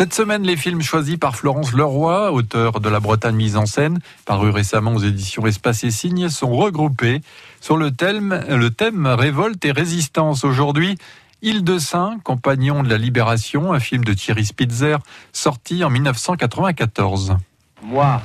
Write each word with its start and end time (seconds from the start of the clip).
Cette 0.00 0.14
semaine, 0.14 0.44
les 0.44 0.56
films 0.56 0.80
choisis 0.80 1.18
par 1.18 1.36
Florence 1.36 1.74
Leroy, 1.74 2.32
auteur 2.32 2.80
de 2.80 2.88
La 2.88 3.00
Bretagne 3.00 3.36
mise 3.36 3.58
en 3.58 3.66
scène, 3.66 3.98
paru 4.24 4.48
récemment 4.48 4.94
aux 4.94 5.00
éditions 5.00 5.46
Espace 5.46 5.84
et 5.84 5.90
Signes, 5.90 6.30
sont 6.30 6.56
regroupés 6.56 7.20
sur 7.60 7.76
le 7.76 7.90
thème, 7.90 8.42
le 8.48 8.70
thème 8.70 9.06
révolte 9.06 9.62
et 9.66 9.72
résistance. 9.72 10.42
Aujourd'hui, 10.42 10.96
Île 11.42 11.64
de 11.64 11.78
Saint, 11.78 12.16
compagnon 12.24 12.82
de 12.82 12.88
la 12.88 12.96
Libération, 12.96 13.74
un 13.74 13.78
film 13.78 14.02
de 14.02 14.14
Thierry 14.14 14.46
Spitzer, 14.46 14.96
sorti 15.34 15.84
en 15.84 15.90
1994. 15.90 17.36
Moi, 17.82 18.22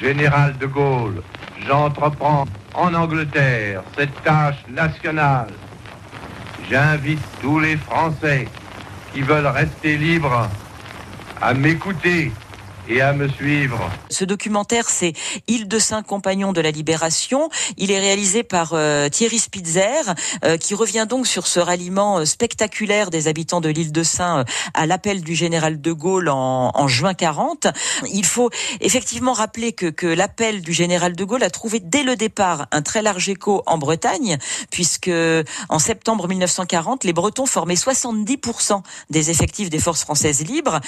général 0.00 0.58
de 0.58 0.66
Gaulle, 0.66 1.22
j'entreprends 1.64 2.46
en 2.74 2.92
Angleterre 2.92 3.84
cette 3.96 4.20
tâche 4.24 4.64
nationale. 4.68 5.52
J'invite 6.68 7.22
tous 7.40 7.60
les 7.60 7.76
Français 7.76 8.48
qui 9.12 9.22
veulent 9.22 9.46
rester 9.46 9.96
libres 9.96 10.50
à 11.44 11.52
m'écouter 11.52 12.32
et 12.88 13.00
à 13.00 13.12
me 13.12 13.28
suivre. 13.28 13.90
Ce 14.10 14.24
documentaire, 14.24 14.88
c'est 14.88 15.14
Île 15.48 15.68
de 15.68 15.78
Saint 15.78 16.02
Compagnon 16.02 16.52
de 16.52 16.60
la 16.60 16.70
Libération. 16.70 17.48
Il 17.76 17.90
est 17.90 17.98
réalisé 17.98 18.42
par 18.42 18.72
euh, 18.74 19.08
Thierry 19.08 19.38
Spitzer, 19.38 20.14
euh, 20.44 20.56
qui 20.56 20.74
revient 20.74 21.06
donc 21.08 21.26
sur 21.26 21.46
ce 21.46 21.60
ralliement 21.60 22.18
euh, 22.18 22.24
spectaculaire 22.24 23.10
des 23.10 23.28
habitants 23.28 23.60
de 23.60 23.68
l'île 23.68 23.92
de 23.92 24.02
Saint 24.02 24.44
à 24.74 24.86
l'appel 24.86 25.22
du 25.22 25.34
général 25.34 25.80
de 25.80 25.92
Gaulle 25.92 26.28
en, 26.28 26.88
juin 26.88 27.14
40. 27.14 27.68
Il 28.12 28.26
faut 28.26 28.50
effectivement 28.80 29.32
rappeler 29.32 29.72
que, 29.72 30.06
l'appel 30.06 30.60
du 30.60 30.72
général 30.72 31.16
de 31.16 31.24
Gaulle 31.24 31.42
a 31.42 31.50
trouvé 31.50 31.80
dès 31.80 32.02
le 32.02 32.16
départ 32.16 32.66
un 32.72 32.82
très 32.82 33.02
large 33.02 33.28
écho 33.28 33.62
en 33.66 33.78
Bretagne, 33.78 34.38
puisque 34.70 35.10
en 35.68 35.78
septembre 35.78 36.28
1940, 36.28 37.04
les 37.04 37.12
Bretons 37.12 37.46
formaient 37.46 37.74
70% 37.74 38.82
des 39.10 39.30
effectifs 39.30 39.70
des 39.70 39.78
forces 39.78 40.02
françaises 40.02 40.42
libres. 40.42 40.80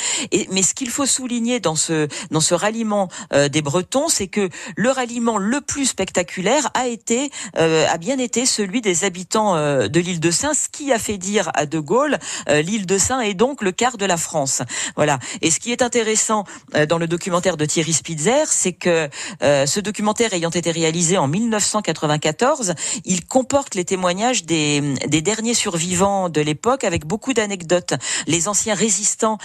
Mais 0.50 0.62
ce 0.62 0.74
qu'il 0.74 0.90
faut 0.90 1.06
souligner 1.06 1.60
dans 1.60 1.76
ce 1.76 1.85
dans 2.30 2.40
ce 2.40 2.54
ralliement 2.54 3.08
euh, 3.32 3.48
des 3.48 3.62
Bretons, 3.62 4.08
c'est 4.08 4.28
que 4.28 4.48
le 4.76 4.90
ralliement 4.90 5.38
le 5.38 5.60
plus 5.60 5.86
spectaculaire 5.86 6.68
a 6.74 6.86
été 6.86 7.30
euh, 7.56 7.86
a 7.88 7.98
bien 7.98 8.18
été 8.18 8.46
celui 8.46 8.80
des 8.80 9.04
habitants 9.04 9.56
euh, 9.56 9.88
de 9.88 10.00
l'île 10.00 10.20
de 10.20 10.30
Saint, 10.30 10.54
ce 10.54 10.68
qui 10.70 10.92
a 10.92 10.98
fait 10.98 11.18
dire 11.18 11.50
à 11.54 11.66
De 11.66 11.78
Gaulle 11.78 12.18
l'île 12.48 12.86
de 12.86 12.98
Saint 12.98 13.20
est 13.20 13.34
donc 13.34 13.62
le 13.62 13.72
quart 13.72 13.96
de 13.96 14.06
la 14.06 14.16
France. 14.16 14.62
Voilà. 14.96 15.18
Et 15.42 15.50
ce 15.50 15.60
qui 15.60 15.72
est 15.72 15.82
intéressant 15.82 16.44
dans 16.88 16.98
le 16.98 17.06
documentaire 17.06 17.56
de 17.56 17.64
Thierry 17.64 17.92
Spitzer, 17.92 18.44
c'est 18.46 18.72
que 18.72 19.08
ce 19.40 19.80
documentaire 19.80 20.32
ayant 20.32 20.50
été 20.50 20.70
réalisé 20.70 21.18
en 21.18 21.28
1994, 21.28 22.74
il 23.04 23.24
comporte 23.24 23.74
les 23.74 23.84
témoignages 23.84 24.44
des, 24.44 24.80
des 25.06 25.22
derniers 25.22 25.54
survivants 25.54 26.28
de 26.28 26.40
l'époque 26.40 26.84
avec 26.84 27.06
beaucoup 27.06 27.32
d'anecdotes. 27.32 27.94
Les 28.26 28.48
anciens 28.48 28.74
résistants 28.74 29.38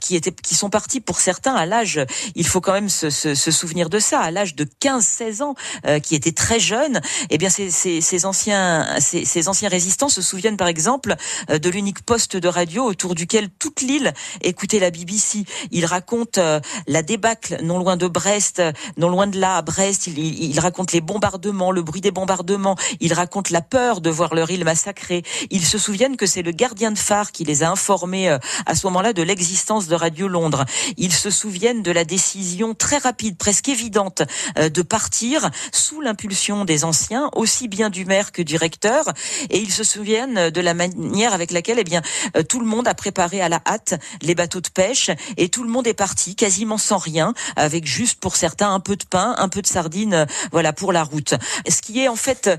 qui 0.00 0.16
étaient 0.16 0.32
qui 0.32 0.54
sont 0.54 0.70
partis 0.70 1.00
pour 1.00 1.20
certains 1.20 1.54
à 1.54 1.63
l'âge, 1.66 2.00
il 2.34 2.46
faut 2.46 2.60
quand 2.60 2.72
même 2.72 2.88
se, 2.88 3.10
se, 3.10 3.34
se 3.34 3.50
souvenir 3.50 3.88
de 3.88 3.98
ça, 3.98 4.20
à 4.20 4.30
l'âge 4.30 4.54
de 4.54 4.64
15-16 4.64 5.42
ans, 5.42 5.54
euh, 5.86 5.98
qui 5.98 6.14
était 6.14 6.32
très 6.32 6.60
jeune, 6.60 7.00
eh 7.30 7.38
bien 7.38 7.50
ces, 7.50 7.70
ces, 7.70 8.00
ces 8.00 8.26
anciens, 8.26 8.86
ces, 9.00 9.24
ces, 9.24 9.48
anciens 9.48 9.68
résistants 9.68 10.08
se 10.08 10.22
souviennent 10.22 10.56
par 10.56 10.68
exemple 10.68 11.14
euh, 11.50 11.58
de 11.58 11.70
l'unique 11.70 12.02
poste 12.02 12.36
de 12.36 12.48
radio 12.48 12.84
autour 12.84 13.14
duquel 13.14 13.48
toute 13.58 13.80
l'île 13.80 14.12
écoutait 14.42 14.78
la 14.78 14.90
BBC. 14.90 15.44
Ils 15.70 15.86
racontent 15.86 16.40
euh, 16.40 16.60
la 16.86 17.02
débâcle 17.02 17.58
non 17.62 17.78
loin 17.78 17.96
de 17.96 18.06
Brest, 18.06 18.62
non 18.96 19.08
loin 19.08 19.26
de 19.26 19.38
là, 19.38 19.56
à 19.56 19.62
Brest. 19.62 20.06
Ils, 20.06 20.18
ils, 20.18 20.60
racontent 20.60 20.92
les 20.92 21.00
bombardements, 21.00 21.70
le 21.70 21.82
bruit 21.82 22.00
des 22.00 22.10
bombardements. 22.10 22.76
Ils 23.00 23.14
racontent 23.14 23.50
la 23.52 23.62
peur 23.62 24.00
de 24.00 24.10
voir 24.10 24.34
leur 24.34 24.50
île 24.50 24.64
massacrée. 24.64 25.22
Ils 25.50 25.64
se 25.64 25.78
souviennent 25.78 26.16
que 26.16 26.26
c'est 26.26 26.42
le 26.42 26.52
gardien 26.52 26.90
de 26.90 26.98
phare 26.98 27.32
qui 27.32 27.44
les 27.44 27.62
a 27.62 27.70
informés 27.70 28.28
à 28.66 28.74
ce 28.74 28.86
moment-là 28.86 29.12
de 29.12 29.22
l'existence 29.22 29.86
de 29.86 29.94
Radio 29.94 30.28
Londres. 30.28 30.64
Ils 30.96 31.12
se 31.12 31.30
souviennent 31.30 31.53
souviennent 31.54 31.82
de 31.82 31.92
la 31.92 32.04
décision 32.04 32.74
très 32.74 32.98
rapide, 32.98 33.36
presque 33.36 33.68
évidente, 33.68 34.22
euh, 34.58 34.68
de 34.68 34.82
partir 34.82 35.50
sous 35.70 36.00
l'impulsion 36.00 36.64
des 36.64 36.82
anciens, 36.82 37.30
aussi 37.36 37.68
bien 37.68 37.90
du 37.90 38.04
maire 38.04 38.32
que 38.32 38.42
du 38.42 38.56
recteur, 38.56 39.04
et 39.50 39.60
ils 39.60 39.70
se 39.70 39.84
souviennent 39.84 40.50
de 40.50 40.60
la 40.60 40.74
manière 40.74 41.32
avec 41.32 41.52
laquelle, 41.52 41.78
eh 41.78 41.84
bien, 41.84 42.02
euh, 42.36 42.42
tout 42.42 42.58
le 42.58 42.66
monde 42.66 42.88
a 42.88 42.94
préparé 42.94 43.40
à 43.40 43.48
la 43.48 43.60
hâte 43.68 43.94
les 44.20 44.34
bateaux 44.34 44.60
de 44.60 44.68
pêche, 44.68 45.10
et 45.36 45.48
tout 45.48 45.62
le 45.62 45.68
monde 45.68 45.86
est 45.86 45.94
parti 45.94 46.34
quasiment 46.34 46.76
sans 46.76 46.98
rien, 46.98 47.34
avec 47.54 47.86
juste 47.86 48.18
pour 48.18 48.34
certains 48.34 48.74
un 48.74 48.80
peu 48.80 48.96
de 48.96 49.04
pain, 49.04 49.36
un 49.38 49.48
peu 49.48 49.62
de 49.62 49.68
sardines, 49.68 50.14
euh, 50.14 50.26
voilà, 50.50 50.72
pour 50.72 50.92
la 50.92 51.04
route. 51.04 51.34
Ce 51.68 51.82
qui 51.82 52.00
est 52.00 52.08
en 52.08 52.16
fait 52.16 52.50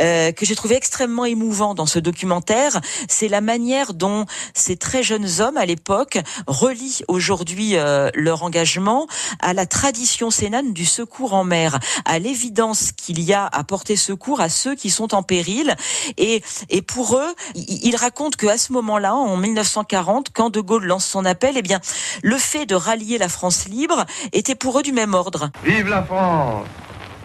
euh, 0.00 0.32
que 0.32 0.44
j'ai 0.44 0.56
trouvé 0.56 0.74
extrêmement 0.74 1.24
émouvant 1.24 1.74
dans 1.74 1.86
ce 1.86 2.00
documentaire, 2.00 2.80
c'est 3.08 3.28
la 3.28 3.40
manière 3.40 3.94
dont 3.94 4.26
ces 4.54 4.76
très 4.76 5.04
jeunes 5.04 5.40
hommes 5.40 5.56
à 5.56 5.66
l'époque 5.66 6.18
relient 6.48 7.02
aujourd'hui 7.06 7.76
euh, 7.76 8.10
leur 8.40 8.42
engagement 8.42 9.06
à 9.40 9.52
la 9.52 9.66
tradition 9.66 10.30
sénane 10.30 10.72
du 10.72 10.84
secours 10.84 11.34
en 11.34 11.44
mer, 11.44 11.78
à 12.04 12.18
l'évidence 12.18 12.92
qu'il 12.92 13.20
y 13.20 13.32
a 13.32 13.46
à 13.46 13.64
porter 13.64 13.96
secours 13.96 14.40
à 14.40 14.48
ceux 14.48 14.74
qui 14.74 14.90
sont 14.90 15.14
en 15.14 15.22
péril. 15.22 15.74
Et, 16.16 16.42
et 16.68 16.82
pour 16.82 17.16
eux, 17.16 17.34
ils 17.54 17.96
racontent 17.96 18.36
qu'à 18.36 18.58
ce 18.58 18.72
moment-là, 18.72 19.14
en 19.14 19.36
1940, 19.36 20.28
quand 20.32 20.50
De 20.50 20.60
Gaulle 20.60 20.86
lance 20.86 21.06
son 21.06 21.24
appel, 21.24 21.54
eh 21.56 21.62
bien, 21.62 21.80
le 22.22 22.36
fait 22.36 22.66
de 22.66 22.74
rallier 22.74 23.18
la 23.18 23.28
France 23.28 23.68
libre 23.68 24.04
était 24.32 24.54
pour 24.54 24.78
eux 24.78 24.82
du 24.82 24.92
même 24.92 25.14
ordre. 25.14 25.50
Vive 25.64 25.88
la 25.88 26.02
France, 26.02 26.66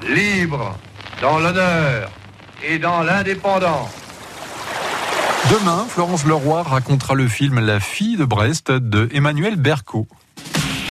libre, 0.08 0.78
dans 1.22 1.40
l'honneur 1.40 2.12
et 2.64 2.78
dans 2.78 3.02
l'indépendance. 3.02 3.90
Demain, 5.52 5.86
Florence 5.88 6.26
Leroy 6.26 6.64
racontera 6.64 7.14
le 7.14 7.28
film 7.28 7.60
La 7.60 7.80
fille 7.80 8.18
de 8.18 8.26
Brest 8.26 8.72
de 8.72 9.08
Emmanuel 9.14 9.58
Berco. 9.58 10.08